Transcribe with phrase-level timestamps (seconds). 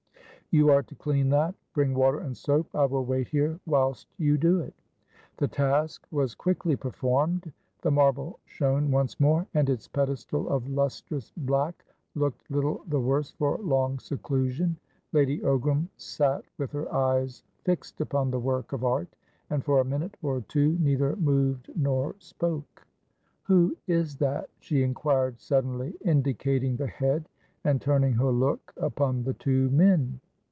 [0.53, 1.55] "You are to clean that.
[1.73, 2.75] Bring water and soap.
[2.75, 4.73] I will wait here whilst you do it."
[5.37, 11.31] The task was quickly performed; the marble shone once more, and its pedestal of lustrous
[11.37, 11.85] black
[12.15, 14.75] looked little the worse for long seclusion.
[15.13, 19.15] Lady Ogram sat with her eyes fixed upon the work of art,
[19.51, 22.85] and for a minute or two neither moved nor spoke.
[23.43, 27.29] "Who is that?" she inquired suddenly, indicating the head,
[27.63, 30.19] and turning her look upon the two men.